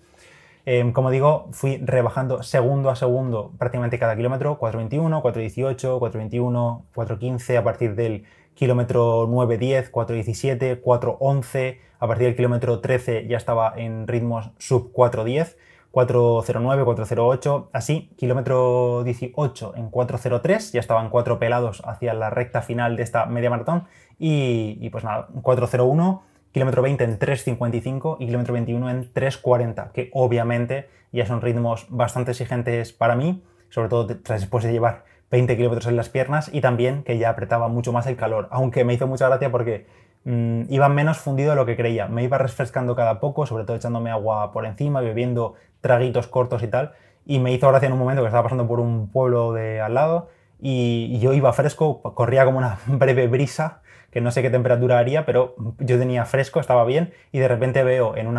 Em, 0.66 0.92
como 0.92 1.10
digo, 1.10 1.48
fui 1.52 1.76
rebajando 1.84 2.42
segundo 2.42 2.90
a 2.90 2.96
segundo 2.96 3.52
prácticamente 3.58 3.98
cada 3.98 4.16
kilómetro, 4.16 4.58
4.21, 4.58 5.22
4.18, 5.22 5.98
4.21, 6.00 6.82
4.15 6.94 7.58
a 7.58 7.64
partir 7.64 7.94
del 7.94 8.24
kilómetro 8.54 9.28
9.10, 9.28 9.90
4.17, 9.90 10.82
4.11, 10.82 11.78
a 11.98 12.06
partir 12.06 12.26
del 12.26 12.36
kilómetro 12.36 12.80
13 12.80 13.26
ya 13.26 13.36
estaba 13.36 13.74
en 13.76 14.06
ritmos 14.06 14.50
sub 14.58 14.92
4.10 14.92 15.56
409, 15.94 16.84
408, 16.84 17.70
así, 17.72 18.10
kilómetro 18.16 19.04
18 19.04 19.74
en 19.76 19.90
403, 19.90 20.72
ya 20.72 20.80
estaban 20.80 21.08
cuatro 21.08 21.38
pelados 21.38 21.82
hacia 21.86 22.14
la 22.14 22.30
recta 22.30 22.62
final 22.62 22.96
de 22.96 23.04
esta 23.04 23.26
media 23.26 23.48
maratón 23.48 23.84
y, 24.18 24.90
pues 24.90 25.04
nada, 25.04 25.28
401, 25.40 26.22
kilómetro 26.54 26.82
20 26.82 27.02
en 27.02 27.18
355 27.18 28.18
y 28.20 28.26
kilómetro 28.26 28.54
21 28.54 28.88
en 28.88 29.12
340, 29.12 29.90
que 29.92 30.08
obviamente 30.12 30.88
ya 31.10 31.26
son 31.26 31.42
ritmos 31.42 31.86
bastante 31.90 32.30
exigentes 32.30 32.92
para 32.92 33.16
mí, 33.16 33.42
sobre 33.70 33.88
todo 33.88 34.06
después 34.06 34.62
de 34.62 34.70
llevar 34.70 35.04
20 35.32 35.56
kilómetros 35.56 35.88
en 35.88 35.96
las 35.96 36.10
piernas 36.10 36.48
y 36.52 36.60
también 36.60 37.02
que 37.02 37.18
ya 37.18 37.30
apretaba 37.30 37.66
mucho 37.66 37.92
más 37.92 38.06
el 38.06 38.14
calor, 38.14 38.46
aunque 38.52 38.84
me 38.84 38.94
hizo 38.94 39.08
mucha 39.08 39.26
gracia 39.26 39.50
porque 39.50 39.86
mm, 40.22 40.66
iba 40.68 40.88
menos 40.88 41.18
fundido 41.18 41.50
de 41.50 41.56
lo 41.56 41.66
que 41.66 41.74
creía. 41.74 42.06
Me 42.06 42.22
iba 42.22 42.38
refrescando 42.38 42.94
cada 42.94 43.18
poco, 43.18 43.46
sobre 43.46 43.64
todo 43.64 43.76
echándome 43.76 44.12
agua 44.12 44.52
por 44.52 44.64
encima, 44.64 45.00
bebiendo 45.00 45.54
traguitos 45.80 46.28
cortos 46.28 46.62
y 46.62 46.68
tal. 46.68 46.92
Y 47.26 47.40
me 47.40 47.52
hizo 47.52 47.66
gracia 47.68 47.88
en 47.88 47.94
un 47.94 47.98
momento 47.98 48.22
que 48.22 48.28
estaba 48.28 48.44
pasando 48.44 48.68
por 48.68 48.78
un 48.78 49.10
pueblo 49.10 49.52
de 49.52 49.80
al 49.80 49.94
lado 49.94 50.28
y, 50.60 51.18
yo 51.18 51.32
iba 51.32 51.52
fresco, 51.52 52.02
corría 52.14 52.44
como 52.44 52.58
una 52.58 52.78
breve 52.86 53.28
brisa, 53.28 53.82
que 54.10 54.20
no 54.20 54.30
sé 54.30 54.42
qué 54.42 54.50
temperatura 54.50 54.98
haría, 54.98 55.26
pero 55.26 55.56
yo 55.78 55.98
tenía 55.98 56.24
fresco, 56.24 56.60
estaba 56.60 56.84
bien, 56.84 57.12
y 57.32 57.40
de 57.40 57.48
repente 57.48 57.82
veo 57.82 58.16
en 58.16 58.28
un 58.28 58.34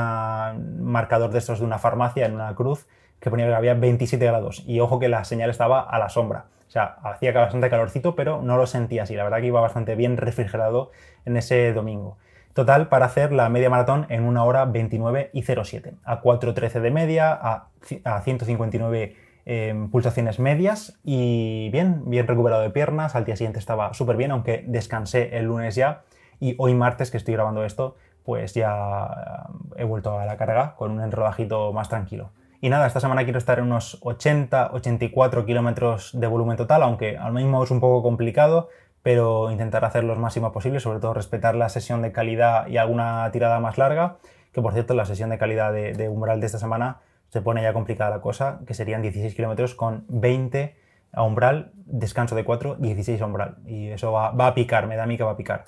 marcador 0.91 1.31
de 1.31 1.39
estos 1.39 1.59
de 1.59 1.65
una 1.65 1.79
farmacia, 1.79 2.25
en 2.25 2.33
una 2.33 2.55
cruz, 2.55 2.87
que 3.19 3.29
ponía 3.29 3.47
que 3.47 3.55
había 3.55 3.73
27 3.73 4.25
grados. 4.25 4.63
Y 4.65 4.79
ojo 4.79 4.99
que 4.99 5.09
la 5.09 5.23
señal 5.25 5.49
estaba 5.49 5.81
a 5.81 5.99
la 5.99 6.09
sombra. 6.09 6.45
O 6.67 6.71
sea, 6.71 6.97
hacía 7.03 7.31
bastante 7.31 7.69
calorcito, 7.69 8.15
pero 8.15 8.41
no 8.41 8.57
lo 8.57 8.67
sentía 8.67 9.03
así. 9.03 9.15
La 9.15 9.23
verdad 9.23 9.39
que 9.39 9.47
iba 9.47 9.61
bastante 9.61 9.95
bien 9.95 10.17
refrigerado 10.17 10.91
en 11.25 11.37
ese 11.37 11.73
domingo. 11.73 12.17
Total 12.53 12.87
para 12.87 13.07
hacer 13.07 13.33
la 13.33 13.49
media 13.49 13.69
maratón 13.69 14.05
en 14.09 14.23
1 14.23 14.45
hora 14.45 14.63
29 14.63 15.29
y 15.33 15.43
07. 15.43 15.95
A 16.05 16.21
4.13 16.21 16.79
de 16.79 16.91
media, 16.91 17.33
a, 17.33 17.67
159 18.23 19.15
em, 19.45 19.89
pulsaciones 19.89 20.39
medias 20.39 20.99
y 21.03 21.69
bien, 21.71 22.03
bien 22.09 22.27
recuperado 22.27 22.61
de 22.61 22.69
piernas. 22.69 23.15
Al 23.15 23.25
día 23.25 23.35
siguiente 23.35 23.59
estaba 23.59 23.93
súper 23.93 24.17
bien, 24.17 24.31
aunque 24.31 24.63
descansé 24.67 25.37
el 25.37 25.45
lunes 25.45 25.75
ya. 25.75 26.03
Y 26.39 26.55
hoy 26.57 26.73
martes, 26.73 27.11
que 27.11 27.17
estoy 27.17 27.33
grabando 27.33 27.63
esto, 27.63 27.95
pues 28.23 28.53
ya 28.53 29.47
he 29.77 29.83
vuelto 29.83 30.19
a 30.19 30.25
la 30.25 30.37
carga 30.37 30.75
con 30.75 30.91
un 30.91 31.01
enrodajito 31.01 31.71
más 31.73 31.89
tranquilo. 31.89 32.31
Y 32.61 32.69
nada, 32.69 32.87
esta 32.87 32.99
semana 32.99 33.23
quiero 33.23 33.37
estar 33.37 33.59
en 33.59 33.65
unos 33.65 34.01
80-84 34.01 35.45
kilómetros 35.45 36.19
de 36.19 36.27
volumen 36.27 36.57
total, 36.57 36.83
aunque 36.83 37.17
al 37.17 37.33
mismo 37.33 37.63
es 37.63 37.71
un 37.71 37.79
poco 37.79 38.01
complicado 38.01 38.69
pero 39.05 39.51
intentar 39.51 39.85
hacer 39.85 40.03
lo 40.03 40.15
máximo 40.15 40.51
posible, 40.51 40.79
sobre 40.79 40.99
todo 40.99 41.13
respetar 41.13 41.53
la 41.53 41.69
sesión 41.69 42.01
de 42.01 42.11
calidad 42.11 42.65
y 42.65 42.77
alguna 42.77 43.29
tirada 43.31 43.59
más 43.59 43.77
larga, 43.77 44.15
que 44.51 44.63
por 44.63 44.73
cierto 44.73 44.95
la 44.95 45.05
sesión 45.05 45.29
de 45.29 45.37
calidad 45.37 45.71
de, 45.71 46.09
umbral 46.09 46.39
de 46.39 46.47
esta 46.47 46.57
semana 46.57 47.01
se 47.29 47.41
pone 47.41 47.61
ya 47.61 47.73
complicada 47.73 48.09
la 48.09 48.21
cosa, 48.21 48.61
que 48.65 48.73
serían 48.73 49.01
16 49.01 49.35
kilómetros 49.35 49.75
con 49.75 50.05
20 50.07 50.75
a 51.11 51.23
umbral, 51.23 51.71
descanso 51.85 52.35
de 52.35 52.43
4, 52.43 52.75
16 52.75 53.21
a 53.21 53.25
umbral. 53.25 53.57
Y 53.65 53.89
eso 53.89 54.11
va, 54.11 54.31
va, 54.31 54.47
a 54.47 54.53
picar, 54.53 54.87
me 54.87 54.95
da 54.95 55.03
a 55.03 55.07
mí 55.07 55.17
que 55.17 55.23
va 55.23 55.31
a 55.31 55.37
picar. 55.37 55.65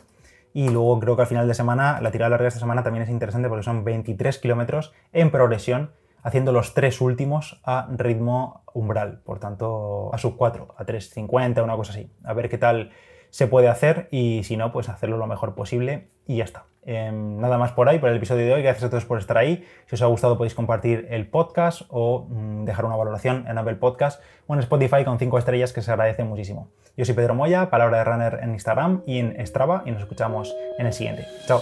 Y 0.54 0.70
luego 0.70 1.00
creo 1.00 1.16
que 1.16 1.22
al 1.22 1.28
final 1.28 1.48
de 1.48 1.54
semana, 1.54 2.02
la 2.02 2.12
tirada 2.12 2.30
larga 2.32 2.44
de 2.44 2.50
esta 2.50 2.60
semana 2.60 2.84
también 2.84 3.04
es 3.04 3.10
interesante 3.10 3.48
porque 3.48 3.64
son 3.64 3.84
23 3.84 4.40
kilómetros 4.40 4.94
en 5.14 5.30
progresión, 5.30 5.92
haciendo 6.24 6.52
los 6.52 6.74
tres 6.74 7.00
últimos 7.00 7.62
a 7.64 7.88
ritmo 7.96 8.64
umbral, 8.74 9.22
por 9.24 9.40
tanto 9.40 10.14
a 10.14 10.18
sub 10.18 10.36
4, 10.36 10.76
a 10.78 10.86
3.50, 10.86 11.64
una 11.64 11.76
cosa 11.76 11.94
así. 11.94 12.12
A 12.24 12.34
ver 12.34 12.50
qué 12.50 12.58
tal 12.58 12.92
se 13.30 13.48
puede 13.48 13.68
hacer 13.68 14.08
y 14.12 14.44
si 14.44 14.58
no, 14.58 14.72
pues 14.72 14.90
hacerlo 14.90 15.18
lo 15.18 15.28
mejor 15.28 15.56
posible 15.56 16.10
y 16.26 16.38
ya 16.38 16.44
está. 16.44 16.66
Em, 16.90 17.38
nada 17.42 17.58
más 17.58 17.74
por 17.74 17.90
ahí, 17.90 18.00
por 18.00 18.10
el 18.10 18.16
episodio 18.16 18.46
de 18.46 18.54
hoy. 18.54 18.64
Gracias 18.64 18.86
a 18.86 18.90
todos 18.90 19.04
por 19.04 19.20
estar 19.20 19.38
ahí. 19.38 19.66
Si 19.88 19.96
os 19.96 20.02
ha 20.02 20.06
gustado 20.06 20.38
podéis 20.38 20.56
compartir 20.56 21.06
el 21.10 21.28
podcast 21.28 21.82
o 21.90 22.26
mm, 22.30 22.64
dejar 22.64 22.86
una 22.86 22.96
valoración 22.96 23.46
en 23.46 23.58
Apple 23.58 23.76
Podcast 23.76 24.24
o 24.48 24.54
en 24.54 24.62
Spotify 24.62 25.04
con 25.04 25.20
5 25.20 25.38
estrellas 25.38 25.74
que 25.74 25.82
se 25.82 25.92
agradece 25.92 26.24
muchísimo. 26.24 26.70
Yo 26.96 27.04
soy 27.04 27.14
Pedro 27.14 27.36
Moya, 27.36 27.70
Palabra 27.70 27.98
de 27.98 28.04
Runner 28.06 28.40
en 28.42 28.52
Instagram 28.54 29.04
y 29.06 29.20
en 29.20 29.46
Strava 29.46 29.84
y 29.86 29.92
nos 29.92 30.02
escuchamos 30.02 30.56
en 30.80 30.88
el 30.88 30.94
siguiente. 30.94 31.28
Chao. 31.46 31.62